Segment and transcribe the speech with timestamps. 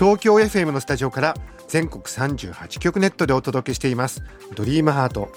[0.00, 1.34] 東京 FM のスタジオから
[1.68, 4.22] 全国38局ネットでお届けしています。
[4.54, 5.30] ドリームハート。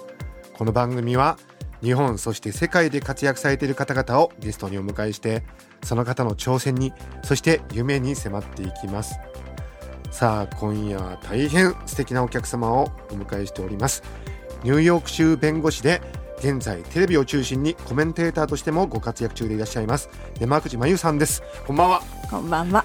[0.54, 1.38] この番組は
[1.82, 5.44] 日本そして世界で活躍されている方々をゲストにお迎えして
[5.84, 6.94] その方の挑戦に
[7.26, 9.20] そして夢に迫っていきます。
[10.12, 14.02] さあ今夜は大変素敵なお客様をお迎えしております。
[14.64, 16.02] ニューヨーク州弁護士で
[16.38, 20.10] 現在テレビを中心にコメンテーターとしてもご活躍中でいらっしゃいます。
[20.40, 21.44] 山口真由さんです。
[21.68, 22.02] こんばんは。
[22.32, 22.83] こんばんは。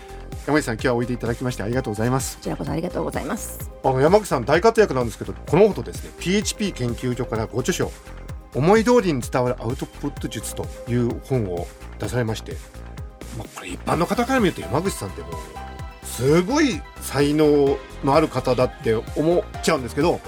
[0.49, 3.71] 山口さん今日はおいでいただきましてありがとうございますこちらこそありがとうございます。
[3.85, 7.93] あの山口さん大活躍なんですけどこのほどですね PHP 研究所からご著書
[8.55, 11.67] 思い通りに伝わるアウトプット術という本を
[11.99, 12.53] 出されまして、
[13.37, 20.19] まあ、これ一般の方から見ると山口さんってもうすごい才能のある方だって思っちゃうんですけど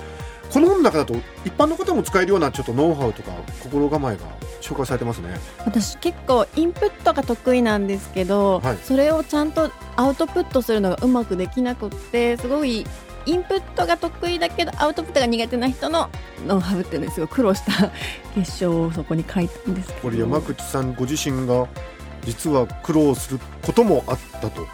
[0.52, 1.14] この本の中だと
[1.46, 4.26] 一般の方も使えるようなちょっとノウハウとか心構えが
[4.60, 5.38] 紹介されてますね。
[5.64, 8.78] 私結構インプットが得意なんですけど、はい。
[8.82, 12.86] それをちゃんとアウトプットするのがうまくできなくってすごい
[13.26, 16.10] インプットが得意だけどアウトプットが苦手な人の
[16.46, 17.90] ノウハウっていうのにすごい苦労した
[18.34, 20.00] 結晶をそこに書いたんですけど。
[20.00, 21.66] これ山口さんご自身が
[22.24, 24.66] 実は苦労することもあったと。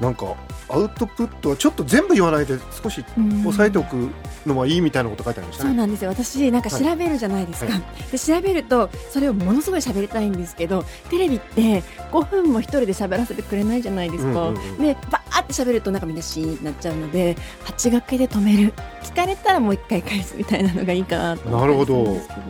[0.00, 0.34] なんか
[0.68, 3.40] アウトプットはちょっと全部言わないで少しうん。
[3.46, 4.10] 押さえておく
[4.46, 5.70] のはいいみたいなこと書いてありましたね。
[5.70, 6.10] そうなんですよ。
[6.10, 14.78] 私なんか調べるじゃないですか、はで調べるとそれをものすごい喋りたいんですけどテレビって5分も一人で喋らせてくれないじゃないですか、うんうんうん。
[14.78, 18.72] でバーって喋るとなんかみんなシーンってなっちゃうので8掛けで止める。
[19.02, 22.40] 聞かれたらもう一回返すみたいなのがいいかなと思ったりするんですけど。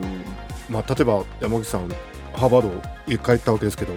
[0.70, 1.88] まあ、例えば山口さん
[2.32, 3.92] ハーバードへ帰ったわけですけど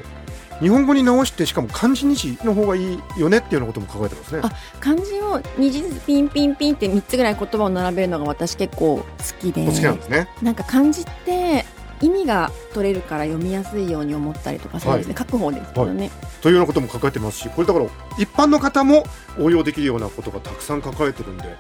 [0.61, 4.41] 日本語に直してしかも漢字2字の方がいいよねっていうようなことも書かれてますね。
[4.43, 9.05] あ漢字を2字ずつピンピンピンって3つぐらい言葉を並べるのが私結構好
[9.39, 9.63] きで。
[9.63, 10.29] お好きなんですね。
[10.41, 11.65] なんか漢字って
[12.01, 16.11] 意味が取れるから読みやすいように思ったりとかするんですね、書く方ですけどね、
[16.41, 17.85] というようなことも書かれてますしこれだから
[18.19, 19.05] 一般の方も
[19.39, 21.55] 応用できるようなことがたくさん書かれてるんで。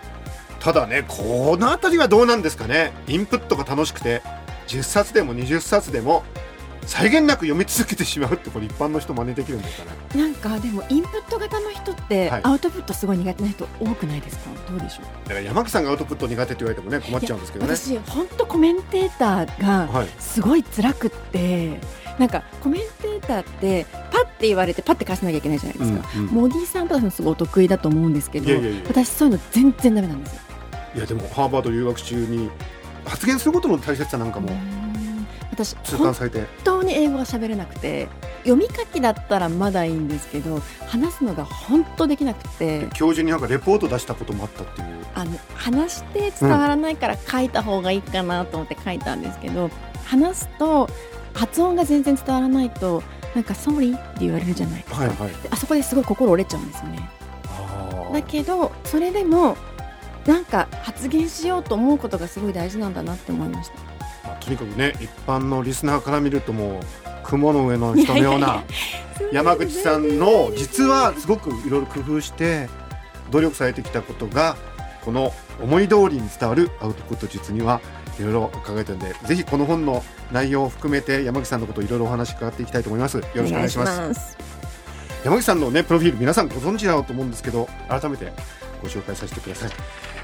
[0.59, 2.91] ただねこの辺りはどうなんですかね。
[3.07, 4.21] インプットが楽しくて
[4.67, 6.23] 10冊でも20冊でも
[6.85, 9.85] 際限なく読み続けてしまうってこれ一般の人真似できるんですか
[10.15, 10.21] ね。
[10.21, 12.41] なんかでもインプット型の人ってはい。
[12.43, 14.49] アウトプットすごい苦手な人多くないですか？
[14.69, 15.29] どうでしょう？
[15.29, 17.75] だから山口さんがアウトプット苦手って言われてもね困っちゃうんですけどね。
[17.75, 21.79] 私本当コメンテーターがはいすごい辛くって
[22.19, 26.33] なんかコメンテーターってパッて言われてパッて返さなきゃいけないじゃないですか、うんうん。
[26.33, 28.49] モディさんとかもすごいお得意だと思うんですけど
[28.87, 30.41] 私そういうの全然ダメなんですよ。
[30.95, 32.49] いやでもハーバード留学中に
[33.05, 34.84] 発言することの大切さなんかもうん
[35.55, 36.13] 私本
[36.63, 42.89] 当に英語が喋れなくて読み書きだったらまだいいんですけど話すのが本当できなくて。
[42.93, 44.87] 教授になんかレポート出したこともあったっていう。
[45.15, 49.69] あの話して伝わらないから書いた方がいいかなと思って書いたんですけど、
[50.03, 50.89] 話すと
[51.33, 53.01] 発音が全然伝わらないと
[53.33, 55.29] なんか「ソーリー」って言われるじゃないですか、はいはい。
[55.41, 57.09] であそこですごい心折れちゃうんですよね。
[57.47, 59.55] あだけどそれでも
[60.25, 63.94] なんか発言しようと思うことがすごい大事なんだなって思いました
[64.25, 66.83] まあとにかくね一般のリスナーから見るともう
[67.23, 68.63] 雲の上の人のような
[69.31, 72.69] 山口さんの実はすごくいろいろ工夫して
[73.31, 74.55] 努力されてきたことが
[75.03, 77.81] この思い通りに伝わるアウトプット術には
[78.19, 83.17] いろいろ考えてるんでぜひこの本の内容を含めて山口さんのことをいろいろお話伺っていきたいと思います。
[83.17, 84.13] よろしくお願いします。
[84.13, 84.37] す。
[85.25, 88.31] 山口さんのねプロフィール皆さんご存知だろうと思うんですけど改めて
[88.81, 89.71] ご紹介させてください、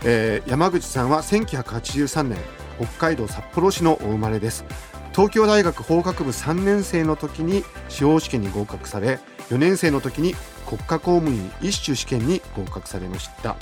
[0.06, 2.38] えー山口さんは1983年
[2.82, 4.66] 北海道札幌市のお生まれです。
[5.14, 9.20] 東京大学法学部3年生の時に司法試験に合格され
[9.50, 10.34] 4年生の時に
[10.66, 13.56] 国家公務員一種試験に合格されました。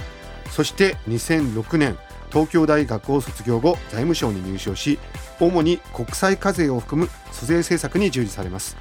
[0.51, 1.97] そして2006年
[2.31, 4.99] 東京大学を卒業後財務省に入省し
[5.39, 8.77] 主に国際課税を含む租税政策に従事されます。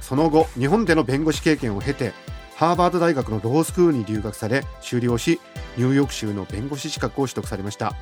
[0.00, 2.12] その後日本での弁護士経験を経て
[2.54, 5.40] ハーバード大学のロースクールに留学され修了し
[5.76, 7.94] ニューヨーク州の弁護士資格を取得されました。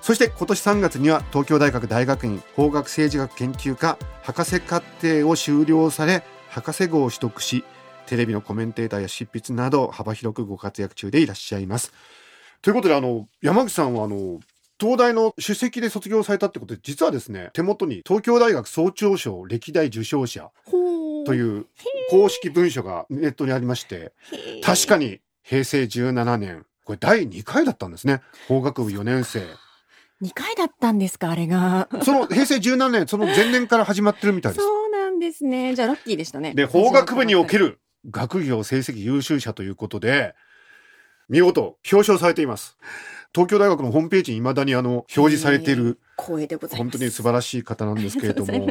[0.00, 7.64] そして今年3月には東京大学大学院法学政治学研究科博士課程を修了され博士号を取得し
[8.06, 11.92] テレビのコメンテーターや執筆など幅広くご活躍中でいらっしゃいます。
[12.62, 14.40] ということであの山口さんはあの
[14.80, 20.50] 東大の首席で卒業されたってことで実はですね手元に東京大学総長賞歴代受賞者
[21.26, 21.66] という
[22.10, 24.12] 公式文書がネットにありまして
[24.64, 28.22] 確かに平成17年これ第2回だったんですね。
[28.48, 29.42] 法学部4年生
[30.22, 31.88] 2回だったんですかあれが。
[32.02, 34.64] その平成17年その前年から始まってるみたいです。
[34.64, 35.74] そうなんですね。
[35.74, 36.54] じゃあラッキーでしたね。
[36.54, 37.80] で法学部におけるる
[38.10, 40.34] 学業成績優秀者ということで
[41.28, 42.78] 見事表彰されています。
[43.34, 46.90] 東京大学のホームページに未だにあの表示されている光栄でございます。
[46.90, 48.68] 本当に素晴らしい方なんですけれども。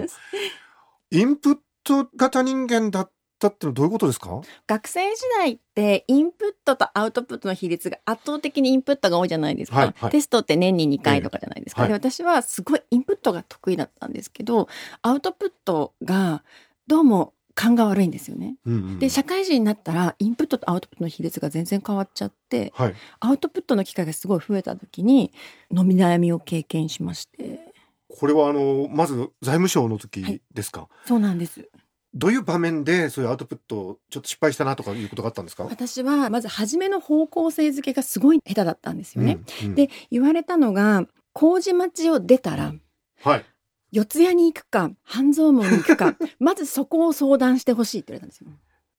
[1.11, 4.42] インプット型人間だったってのはどういうことですか？
[4.68, 10.12] 学生時代ってインプットとアウトプットの比率が圧倒的にインプットが多いじゃないですか、はいはい。
[10.12, 11.92] テストって年に2回とかじゃないですか、ええ。
[11.92, 14.68] はいで私はすごいインプットが得意だったんですけど
[15.01, 16.44] アウトプットが
[16.88, 18.56] どうも勘が悪いんですよね。
[18.66, 22.95] うんうんで社会人になったらインプットとアウトプットの比率が全然変わっちゃってはい。
[23.19, 25.31] アウトプットの機会がすごい増えた時に
[25.75, 27.74] 飲み悩みを経験しまして。
[28.10, 31.68] これはあのまず財務省の時ですか、そうなんです
[32.17, 35.63] どういう場面でそういうアウトプットちょっと失敗したなとかいうことがあったんですか？
[35.65, 39.75] 私はまず初めの方向性づけがすごい下手だったんですよね、うんうん。
[39.75, 42.73] で言われたのが麹町を出たら
[43.21, 43.45] はい。
[43.91, 48.47] 四谷に行くか半蔵門に行くか まずそこを相談してほしいって言われたんですよ。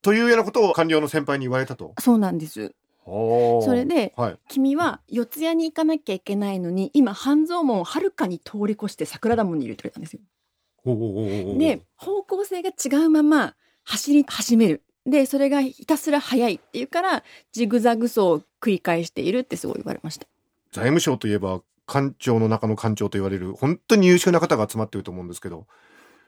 [0.00, 1.94] というようなことを官僚の先輩に言われたと？
[2.00, 2.72] そうなんです。
[3.04, 4.38] そそれではい。
[4.48, 10.20] 君は四谷に行かなきゃいけないのに今半蔵門をはるかに通り越して桜田門にいるって言われたんですよ
[10.84, 13.54] で方向性が違うまま
[13.84, 14.82] 走り始める。
[15.06, 20.26] でそれがひたすら速いっていうからジグザグ走を繰り返しているってすごい言われました。
[20.70, 25.66] 財務省といえば官庁の中の官庁と言われる本当に優秀な方が集まっていると思うんですけど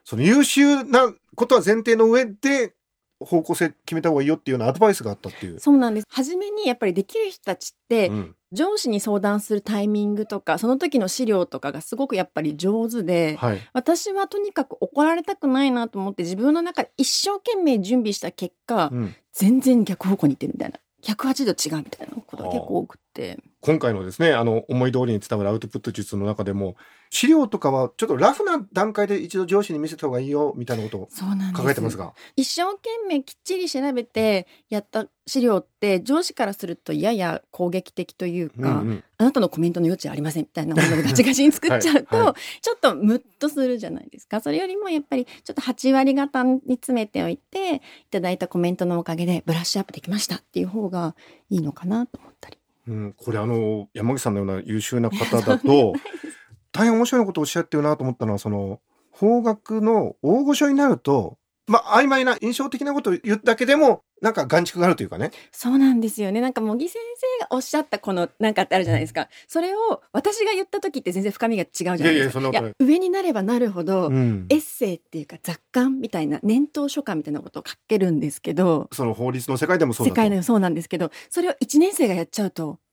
[0.05, 2.75] その優秀なことは前提の上で
[3.21, 5.61] 方向性決めた方がいいよっていうようなアドバイスがあったっていう。
[5.61, 6.07] そうなんです。
[6.09, 19.15] 初めにやっぱりできる人たちって、うん上司に相談するタイミングとかその時の資料とかがすごくやっぱり上手で、はい、私はとにかく怒られたくないなと思って自分の中で一生懸命準備した結果、うん。
[19.33, 20.79] 全然逆方向に行ってるみたいな。
[21.03, 23.39] 180度違うみたいなことが結構多くって。
[23.61, 26.77] 今回のですねあの思い通りに伝わるアウトプット術の中でも
[27.11, 31.51] 資料とかはちょっとラフな段階で一度上司に見せた方がいいよみたいなことをそうなんです。
[31.57, 32.15] 書かれてますが。
[32.37, 39.05] 一生懸命きっちり調べてやった資料って上司からするとやや攻撃的というか、うんうん。
[39.19, 44.41] あなたのコメントの余地ありませんみたいなものをガチガチに作っちゃうと、はいはちょっとムッとするじゃないですか。
[44.41, 47.81] それよりもやっぱりちょっと8割方に詰めておいてい
[48.11, 51.17] ただいたコメントのおかげでブラッシュアップできましたっていう方が
[51.51, 52.60] いいのかなと思ったり。
[52.91, 55.93] うん、これあの山口さんのような優秀な方だと
[56.73, 58.81] 大変面白いことをおっしゃってるなと思ったのはその
[59.13, 61.39] 法学の大御所になると
[61.71, 66.41] まあ曖昧な印象的なことを言うだけでもなんか眼蓄があるというかねそうなんですよね。
[66.41, 67.01] なんか茂木先
[67.39, 69.29] 生がおっしゃったこのなんかってあるじゃないですか。
[69.47, 72.41] それを私が言った時って全然深みが違うじゃないですか。
[72.41, 82.90] いやいやい上になればなるほど、うんエッセイっていうか雑感みたいな年頭書簡みたいなことを書けるんですけど、その法律の世界でもそう世界のそうなんですけど、それを1年生がやっちゃうと、え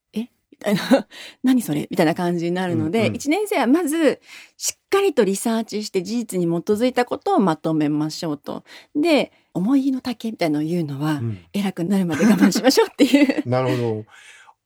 [0.60, 1.08] みたいな、
[1.44, 1.88] 何それ？
[1.90, 3.14] みたいな感じになるので、うんうん。
[3.14, 4.20] 1年生はまず
[4.58, 8.64] しっかりとリサーチして事実に基づいたことをまとめましょうと。
[8.96, 11.40] で、思いの丈みたいなのを言うのは、うん。
[11.54, 13.44] 偉くなるまで我慢しましょうっていう。
[13.50, 14.06] なるほど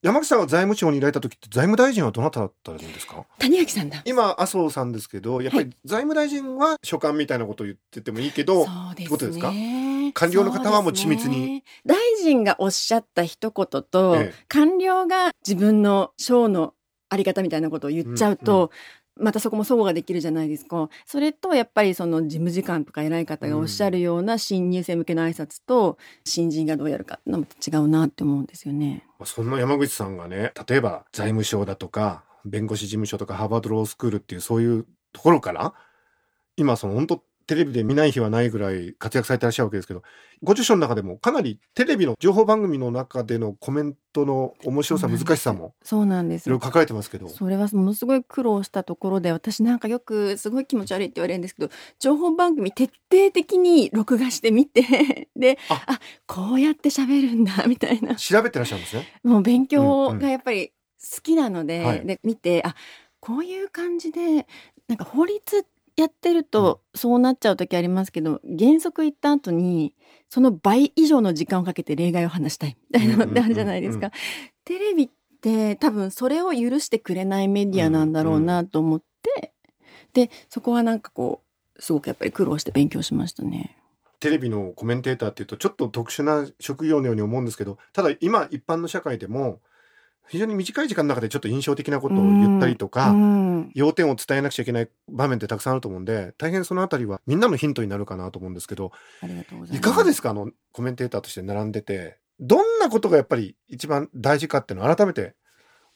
[0.01, 3.23] 山口さんが財務省にいられた時って財務大臣はどなただったんですか？
[3.37, 4.01] 谷垣さんだ。
[4.05, 9.09] 今麻生さんですけどやっぱり財務大臣は所管みたいなことを言っててもいいけどそうですね。
[9.09, 9.53] ことですか？
[10.13, 11.45] 官僚の方はもう緻密に。
[11.45, 14.45] ね大臣がおっしゃった一言と、ええ。
[14.47, 16.73] 官僚が自分の省の
[17.09, 18.71] あり方みたいなことを言っちゃうと、
[19.21, 20.89] またそこも相互ができるじゃないですか。
[21.05, 29.05] それとやっぱりその事務次官とか偉い方がおっしゃるような新入生向けの挨拶と新人がどうやるかのも違うなって思うんですよね。
[29.19, 35.73] まあそんな山口さんがね例えば財務省だとか弁護士事務所とかハーバードロースクールっていうそういうところから
[36.57, 40.03] 今その本当テレビで見ない日はないぐらい活躍されてらっしゃるわけですけど
[40.41, 46.47] ご著書の中でもかなりテレビの情報番組の中でのコメントの面白さ難しさもそうなんです。
[46.47, 47.27] いろいろ書かれてますけど。
[47.27, 55.83] それはものすごい苦労したところで私なんかよくすごい気持ち悪いって言われるんですけど情報番組徹底的に録画してみて であ。
[55.87, 58.15] あこうやって喋るんだ みたいな。
[58.15, 59.07] 調べてらっしゃるんですね。
[59.25, 62.05] もう勉強がやっぱり好きなので,、はい。
[62.05, 62.75] で見てあ
[63.19, 64.47] こういう感じで
[64.87, 69.93] なんか法律やってるとそうなっちゃう時ありますけど原則言った後に
[70.29, 74.11] その倍以上の時間をかけて例外を話したいみたいなのってあるじゃないですか。
[74.63, 75.09] テレビっ
[75.41, 79.53] て多分それを許してくれないメディアなんだろうなと思って、
[80.13, 81.41] でそこはなんかこ
[81.75, 83.77] うすごくやっぱり苦労して勉強しましたね。
[84.21, 89.59] テレビのコメンテーターっていうとちょっと特殊な職業のように思うんですけどただ今一般の社会でも
[90.27, 98.91] 非常に短い時間の中でちょっと印象的なことを言ったりとか、うん要点を伝えなくちゃいけない場面ってたくさんあると思うんで大変そのあたりはみんなのヒントになるかなと思うんですけど
[99.71, 99.75] い。
[99.75, 100.31] いかがですか？
[100.31, 105.35] あのコメンテーターとして並んでてどんなことがやっぱり一番大事かっていうのを改めて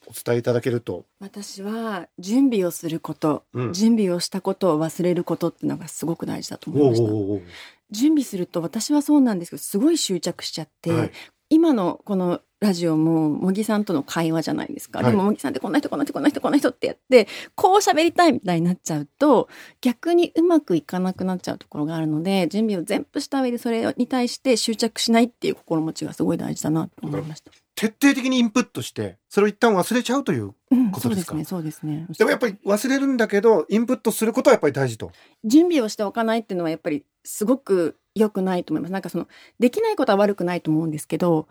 [0.06, 1.06] お伝えいただけると。
[1.18, 7.04] 私は準備をすること、うん準備をしたことを忘れることっていうのがすごく大事だと思いました。
[7.04, 7.42] おうおう
[7.90, 11.10] 準備すると私はそうなんですけどすごい執着しちゃって、はい
[11.48, 19.48] 今のこのラジオも茂木さんとの会話じゃないですか、はいでも茂木さんってこんな人こんな人こんな人こんな人ってやってこう喋りたいみたいになっちゃうと
[19.80, 27.52] 逆にうまくいかなくなっちゃうところがあるので準備を全部した上でそれに対して執着しないっていう心持ちがすごい大事だなと思いました。
[27.76, 30.54] 徹底的にインプットして、それを一旦忘れちゃうという。
[30.70, 31.44] うん、ことですか？
[31.44, 32.16] そうですねそうですね。
[32.18, 35.12] でもやっぱり忘れるんだけど、インプットすることはやっぱり大事と。
[35.44, 38.92] 準備をしておかないっていうのはやっぱりすごく良くないと思います。
[38.92, 41.48] なんかそのできないことは悪くないと思うんですけど、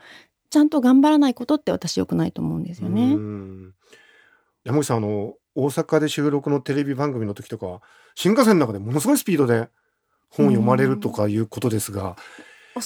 [0.55, 3.13] ちゃんと頑張らないことって私良くないと思うんですようね。
[3.13, 3.73] ん
[4.63, 7.81] 山口さん、あの、大阪で収録のテレビ番組の時とかは、
[8.15, 9.67] 新幹線の中でものすごいスピードで
[10.29, 12.15] 本を読まれるとかいうことですが、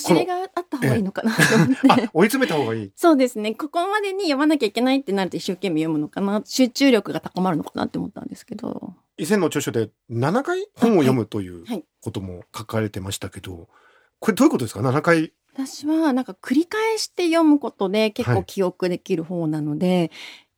[0.08, 1.76] 教えがあった方がいいのかなと思って。
[1.94, 2.92] あ、追い詰めた方がいい。
[2.96, 3.54] そうですね。
[3.54, 6.42] ここまでに読まなきゃいけないってなると一生懸命読むのかな。
[6.44, 8.96] 集中力が高まるのかなって思ったんですけど。
[9.18, 13.70] 以前の著書で7回本を読むというはいことも書かれてましたけど、
[14.20, 15.34] これどういうことですか ?7 回。
[15.66, 20.10] 私はなんか繰り返して読むことで結構記憶できる方なので、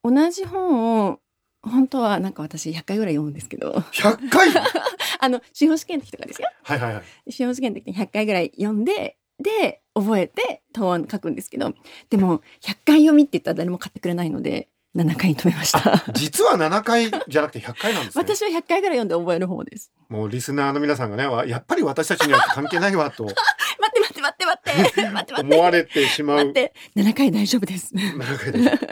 [0.04, 1.20] 同じ本を
[1.64, 4.50] 本当はなんか私100回ぐらい読むんですけど、100回
[5.20, 6.48] あの、司法試験の時とかですよ。
[6.64, 7.32] はいはいはい。
[7.32, 11.74] 司法試験の時に100回ぐらい読んで、で、覚えて答案書くんですけど、
[12.10, 16.04] でも、100回読みって言ったら誰も買ってくれないので、7回に止めました。
[16.14, 18.24] 実は7回じゃなくて100回なんですね。
[18.24, 19.92] 私は100回ぐらい読んで覚える方です。
[20.10, 23.36] もうリスナーの皆さんがね、わやっぱり私たちには関係ないわと待
[24.12, 27.94] って待って待って 待って待って待って思われてしまう待って7回大丈夫です。
[27.96, 28.88] 7回です。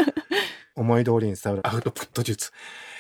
[0.76, 2.52] 思い通りに伝わるアウトプット術。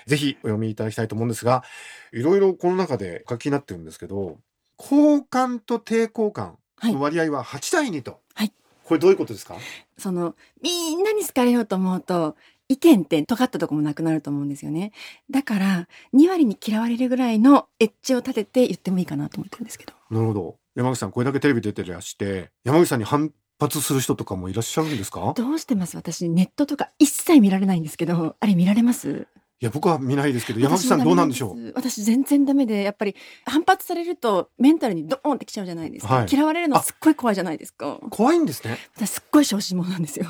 [0.05, 1.63] ぜひお読みいただきたいと思うんですが、
[2.11, 4.37] いろいろこの中で書きになってるんですけど、
[4.75, 8.19] 好感と抵抗感の割合は8対2と。
[8.33, 8.51] はい
[8.83, 9.55] これどういうことですか？
[9.99, 12.35] その、みんなに好かれようと思うと、
[12.69, 14.93] 意見って尖ったとこもなくなると思うんですよね。
[15.29, 19.93] だから、2割に嫌われるぐらいのエッジを立てて言ってもいいかなと思ってるんですけど。
[20.09, 20.57] なるほど。
[20.79, 25.33] 山口さん、これだけテレビ出てらして、山口さんに反発する人とかもいらっしゃるんですか？
[25.35, 25.97] どうしてます？
[25.97, 29.27] 私、ネットとか一切見られないんですけど、あれ見られます？
[29.61, 31.59] いや、僕は見ないですけど、山口さんどうなんでしょう？
[31.59, 36.15] う私全然ダメで、やっぱり反発されるとメンタルにドーンってきちゃうじゃないですか。
[36.15, 37.99] はい嫌われるのすっごい怖いじゃないですか。
[38.09, 38.77] 怖いんですね。
[38.95, 40.25] 私すっごい小心者なんですよ。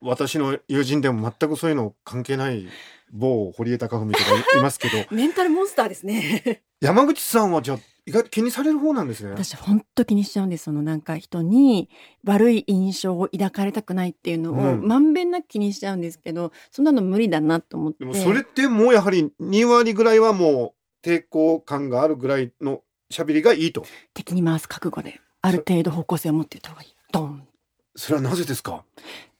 [0.00, 2.66] 私の友人でも全くそういうの関係ない
[3.12, 4.24] 某堀江貴文とか
[4.58, 6.62] いますけど、 メンタルモンスターですね。
[6.80, 7.78] 山口さんはじゃあ
[8.10, 9.30] 意外と気にされる方なんですね。
[9.30, 10.64] 私本当気にしちゃうんです。
[10.64, 11.88] そのなんか人に
[12.24, 18.00] 悪い印象を抱かれたくないっていうのをうんまんべんなく気にしちゃうんですけど、そんなの無理だなと思って。
[18.00, 20.74] でもそれってもうやはり2割ぐらいはも
[21.04, 23.84] う抵抗感があるぐらいの喋りがいいと。
[24.12, 26.94] 敵に回す覚悟で、ある程度方向性を持っていった方がいい。
[27.12, 27.46] ドン
[27.94, 28.84] それはなぜですか？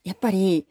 [0.05, 0.67] やっぱり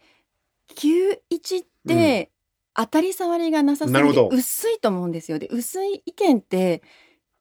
[0.76, 2.32] 91って
[2.76, 5.40] 当たり障りがなさすぎて薄いと思うんですよ。
[5.40, 6.82] で薄い意見って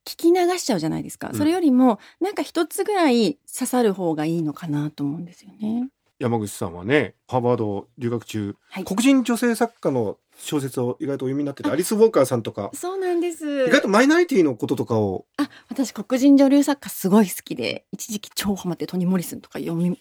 [0.09, 1.29] 聞き流しちゃうじゃないですか。
[1.29, 5.89] うんそれよりもなんか一つぐらい刺さる方がいいのかなと思うんですよね。
[6.19, 13.67] 山口さんはね、ハーバード留学中、はい黒人女性作家の小説を意外とお読みになってて、アリス・ウォーカーさんとか、そうなんです。
[13.67, 19.97] 意外とマイノリティのこととかをあ、私黒人女流作家すごい好きで、一時期超ハマってトニー・モリスンとか読みま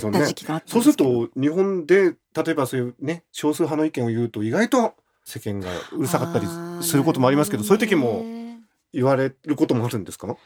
[0.00, 0.26] くった。
[0.26, 0.98] 時期があったんそうです。
[0.98, 6.46] ると、日本で、例えばそういうね、少数派の意見を言うと、意外と世間がうるさかったり
[6.82, 8.37] することもありますけど、そういう時もね
[8.92, 10.36] 言われることもあるんですか、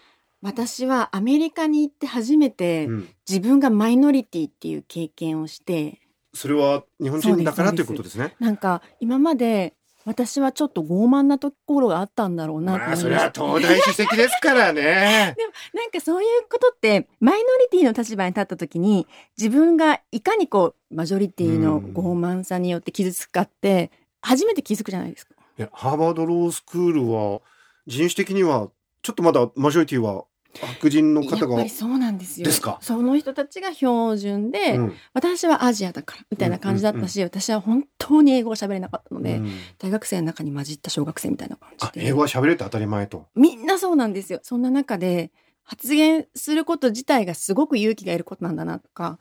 [0.41, 6.01] 私はアメリカに行って初めてうん、自分がマイノリティっていう経験をして、
[6.35, 8.35] それは日本人だからということですね。
[8.41, 12.97] なんか今まで私はちょっと傲慢なところがあったんだろうなとまあ。
[12.97, 15.37] それは東大主席ですからね。
[15.75, 19.07] なんかそういうことってマイノリティの立場に立った時に
[19.39, 25.35] 自分がいかにこうマジョリティの傲慢さによって傷つくかって初めて気づくじゃないですか。
[25.59, 27.41] いやハーバードロースクールは
[27.87, 28.71] 人種的には
[29.03, 30.25] ちょっとまだマジョリティは
[30.55, 32.45] 白人のや方がっぱりそうなんですよ。
[32.45, 32.79] ですか？
[32.83, 42.07] その人たちが標準で、うん私はアジアだからみたいな感じだったし、私は本当に英語が喋れなかったので、うん大学生の中に混じった小学生みたいな感あじで。
[42.07, 43.27] 英語は喋れて当たり前と。
[43.35, 44.41] みんなそうなんですよ。
[44.43, 49.19] そんな中で発言すること自体がすごく勇気がいることなんだなとか、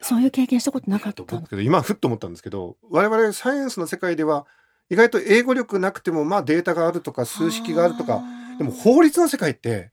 [0.00, 1.26] そういう経験したことなかったの。
[1.26, 4.46] 僕けど今ふっと思ったんですけど我々サイエンスの世界では
[4.90, 8.22] 意外と英語力なくてもまあデータがあるとか数式があるとか
[8.58, 9.92] でも法律の世界って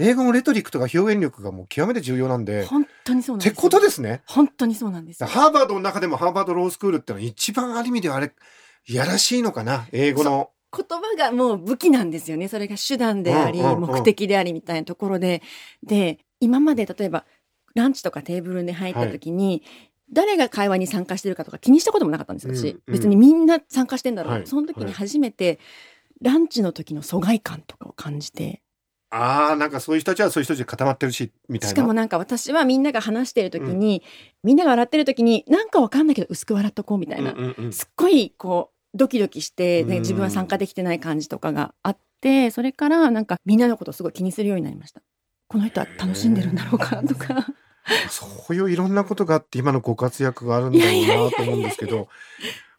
[0.00, 2.64] 英語のレトリックとか表現力がもう極めて重要なんで。
[2.64, 3.52] 本当にそうなんですよ。
[3.52, 4.22] ってことですね。
[4.26, 5.28] 本当にそうなんですよ。
[5.28, 8.32] ハーバードの中でもハーバードロースクールってのは一番ある意味ではあれ、
[8.88, 10.50] やらしいのかな英語の。
[10.74, 12.48] 言葉がもう武器なんですよね。
[12.48, 15.42] それが手段であり、目的でありみたいなところで。
[15.82, 17.26] で、今まで例えば
[17.74, 19.62] ランチとかテーブルに入った時に、
[20.12, 22.92] 誰が会話に参加してるかとか気にしたこともなかったんですよ私、うんうん。
[22.92, 24.46] 別にみんな参加してんだろう、はい。
[24.46, 25.58] その時にはい初めて、
[26.22, 28.62] ランチの時の疎外感とかを感じて。
[29.12, 31.74] ああなんかそういう人たちはそういう人たちで固まってるしみたいな。
[31.74, 34.04] しかもなんか私はみんなが話してる時に、
[34.44, 37.72] みんなが笑ってる時になんかわかんないけど薄く笑っとこうみたいな、うんうんうん。
[37.72, 45.02] すっごいこうドキドキして、ね、うん自分は参加できてない感じとかがあってそれからなんかみんなのことをすごい気にするようになりました。
[45.48, 47.46] この人は楽しんでるんだろうかとか
[48.10, 52.08] そういういろんなことがあって今のご活躍があるんだろうなと思うんですけど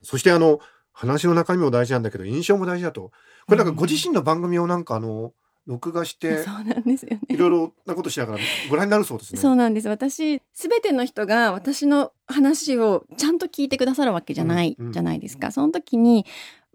[0.01, 0.60] そしてあの
[0.93, 3.12] 話の中身も大事なんだけど印象も大事だと。
[3.48, 5.34] これなんかご自身の番組をなんかあの
[5.65, 7.22] 録画してそうなんですよね。
[7.29, 8.39] いろいろなことしながら
[8.70, 9.39] ご覧になるそうですね。
[9.39, 9.89] そうなんです。
[9.89, 15.51] 私すべての人が私の話をちゃんと聞いてくださるわけじゃない、じゃないですか。
[15.51, 16.25] その時に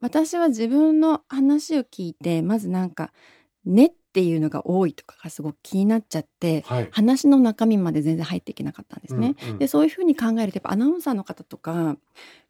[0.00, 3.12] 私は自分の話を聞いてまずなんか
[3.64, 6.88] 「ね」っていうのが多いとかがすごく気になっちゃってはい。
[6.90, 9.34] 話の中身まで全然入っていけなかったんですね。
[9.42, 11.98] うんうんでそういうふうに考えるとやっぱアナウンサーの方とか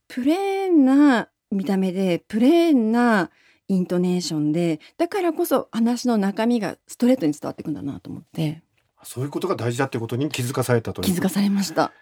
[0.07, 3.31] プレーンな見た目でプレーンな
[3.67, 8.63] イントネーションでだからこそ話の中身がストレートに伝わっていくんだなと思って
[9.03, 11.93] そういうことが大事だってことに気づかされたという気づかされました。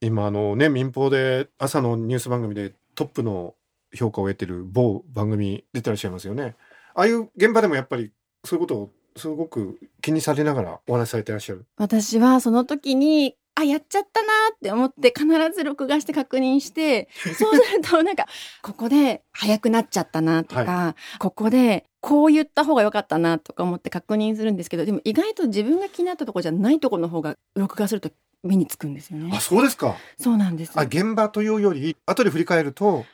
[0.00, 3.54] 今あのね民放で朝のニュース番組でトップの
[3.94, 6.56] 評価を得てる某番組出てらっしゃいますよね。
[6.94, 8.10] ああいう現場でもやっぱり
[8.44, 11.64] そういうことをすごく気にされながらお話しされてらっしゃる。
[11.76, 18.26] 私はその時にあやっちゃったなって思って必ず録画して確認して そうするとなんか
[18.62, 28.10] ここで早くなっちゃったなとか、ここでこう言った方が良かったなとか思って確認するんですけどでも意外と自分が気になったところじゃないところの方が録画すると
[28.42, 29.40] 目につくんですよねあ。
[29.40, 29.96] そうですか。
[30.18, 33.04] そうなんですあ現場というより後で振り返ると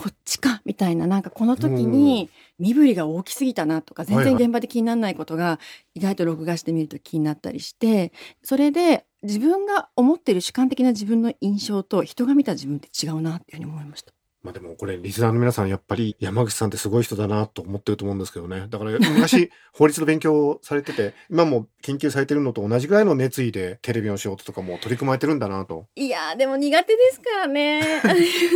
[0.00, 5.60] こっちかみたいななんかこの時に身振りが大きすぎたなとか全然現場で気にならないことが
[5.94, 8.10] 意外と録画してみると気になったりして
[8.42, 14.14] それで自分が思っている主観的な自分の印象と人が見た自分って違うなっていうふうに思いました。
[14.42, 25.86] まあでもこれリスナーの皆さんやっぱり山口さんってすごい人だなと思ってると思うんですけどねだから昔 法律の勉強をされてて今も研究されてるのと同じぐらいの熱意でテレビの仕事とかも取り組まれてるんだなと。
[25.94, 28.08] いやーでも苦手ですからねあ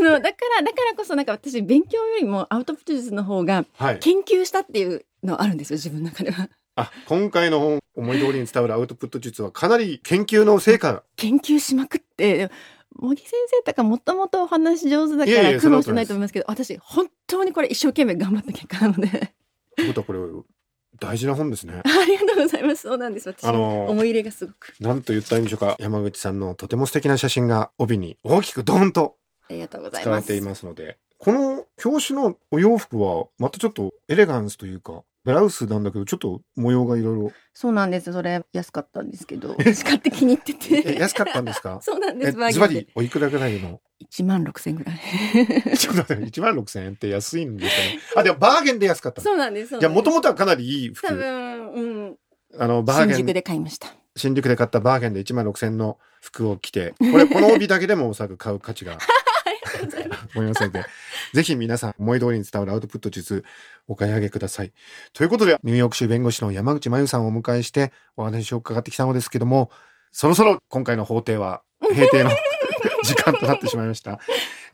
[0.02, 3.98] の だからだからこそなんか私勉強よりもアウトプット術の方がはい。
[3.98, 6.48] 研究したっていうのあるんですよ自分の中では。
[6.76, 12.50] あ今回の本思い通りに伝わるアウトプット術はかなり研究の成果研究しまくって
[12.94, 19.32] 茂木先生とかもともとお話上手だから苦労してないと思いますけど私本当にこれ一生懸命頑張った結果なので。
[19.76, 20.18] ということはこれ
[21.00, 21.82] 大事な本ですね。
[21.84, 22.82] ありがとうございます。
[22.82, 23.28] そうなんです。
[23.28, 24.74] 私、あのー思い入れがすごく。
[24.80, 25.76] なんと言ったらいいんでしょうか。
[25.80, 29.16] 山口さんのとても素敵な写真が帯に大きくドーンと
[29.48, 30.02] ありがとうございます。
[30.02, 30.98] 使われていますので。
[31.18, 37.32] この表紙のお洋服はまたちょっとエレガンスというかブラウスなんだけどちょっと模様がいろいろ。
[37.54, 38.12] そうなんです。
[38.12, 39.54] それ安かったんですけど。
[39.58, 40.92] 私買って気に入ってて。
[40.96, 41.78] え安かったんですか？
[41.82, 43.80] そうなんでえすズバリおいくらぐらいの
[44.12, 44.98] ？1万6千ぐらい。
[45.78, 47.98] ちょっと待って1万6000円って安いんですかね？
[48.16, 49.24] あでもバーゲンで安かったの。
[49.24, 51.06] そうなんですじゃあもとももとはかなりいい服。
[51.08, 52.16] 多分うん。
[52.58, 53.16] あのバーゲン。
[53.16, 53.88] 新宿で買いました。
[54.16, 56.94] 新宿で買ったバーゲンで1万6000円の服を着て。
[56.98, 58.98] これこの帯だけでもおそらく買う価値が
[60.34, 60.84] 思いますので
[61.32, 63.44] ぜひ皆さん思い通りに伝わるアウトプット術
[63.88, 64.72] お買い上げください。
[65.12, 69.70] ということでニューヨーク州弁護士の山口真由さんをお迎えしてお話を伺ってきたのですけども
[70.12, 72.30] そろそろ今回の法廷は閉廷の
[73.04, 74.18] 時間となってしまいました。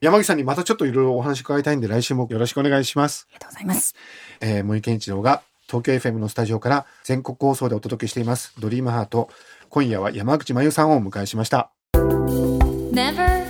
[0.01, 3.27] 山口さんにまたちょっといろいろお話伺いたいんで来週もよろしくお願いします。
[3.31, 3.95] ありがとうございます
[4.41, 9.31] えー、森健一郎が東京 FM のスタジオから全国放送でお届けしていますドリームハート
[9.69, 11.71] 今夜は山口真由さんをお迎えしました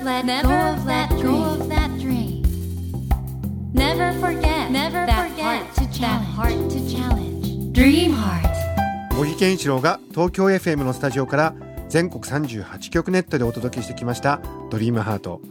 [0.02, 0.22] Never
[0.86, 2.42] let go of that dream.
[3.74, 6.26] Never forget Never that heart to challenge.
[6.36, 7.72] heart to challenge.
[7.74, 8.48] Dream heart.
[9.14, 11.54] 森健一郎が東京 FM のスタジオから
[11.90, 15.42] 全国38局ネットでお届けしてきましたドリームハート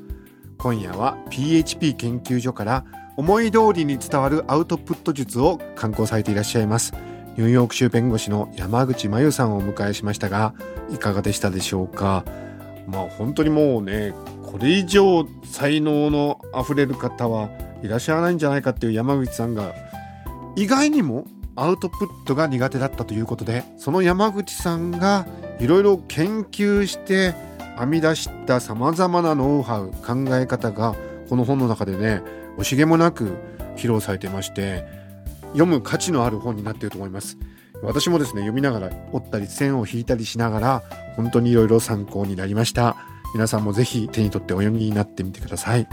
[0.57, 2.85] 今夜は PHP 研究所から
[3.17, 6.93] 思い通りに伝わるアウトプット術を刊行されていらっしゃいます
[7.37, 10.55] ニューヨーク州弁護士の山口真由さんをお迎えしましたが
[10.89, 12.25] いかがでしたでしょうか？
[12.89, 14.13] まあ本当にもうね
[14.45, 17.49] これ以上才能のあふれる方は
[17.83, 19.73] いらっしゃらないんじゃないかっていう山口さんが
[20.55, 21.25] 意外にも
[21.55, 25.27] アウトプットが苦手だったということでその山口さんが
[25.59, 27.33] いろいろ研究して
[27.77, 30.95] 編み出したさまざまなノウハウ考え方が
[31.29, 32.21] この本の中でね
[32.57, 33.37] 惜しげもなく
[33.75, 34.85] 披露されてまして
[35.53, 37.37] 読む価値のある本になっていると思います。
[37.81, 40.83] 私もですね読みながら折ったり線を引いたりしながら
[41.15, 42.95] 本当にいろいろ参考になりました。
[43.33, 45.87] 皆さんもぜひ手に取ってお読みになってみてください。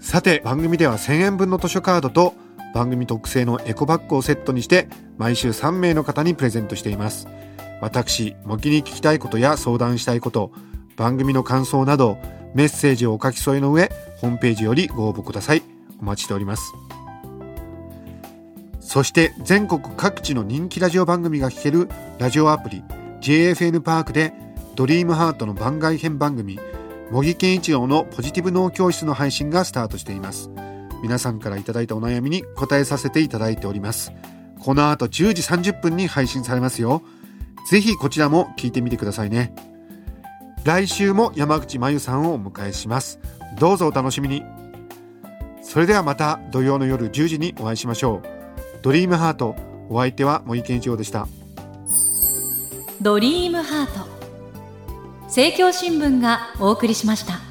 [0.00, 2.34] さて番組では1000円分の図書カードと
[2.74, 4.88] 番組特製のエコバッグをセットにして
[5.18, 7.28] 毎週3名の方にプレゼントしています。
[7.80, 10.52] 私模擬に聞きたいことや相談したいこと
[10.96, 12.18] 番組の感想など
[12.54, 15.62] メッセージをお書き添えの上ホームページよりご応募ください。
[16.00, 16.72] お待ちしております。
[18.90, 22.82] そして全国各地の人気ラジオ番組が聴けるラジオアプリ
[23.20, 24.34] JFN パークで
[24.74, 26.58] ドリームハートの番外編番組
[27.12, 30.50] 茂木健一郎のポジティブ脳教室の配信がスタートしています。
[31.04, 34.10] 皆さんからいただいたお悩みに答えさせていただいております。
[34.58, 37.04] この後10時30分に配信されますよ。
[37.70, 39.54] ぜひこちらも聞いてみてくださいね。
[40.64, 43.20] 来週も山口真由さんをお迎えします。
[43.60, 44.42] どうぞお楽しみに。
[45.62, 48.39] それではまた土曜の夜10時にお会いしましょう。
[48.82, 49.56] ドリームハート。
[49.90, 51.26] お相手は森健一郎でした。
[53.02, 54.08] ドリームハート。
[55.24, 57.49] 政教新聞がお送りしました。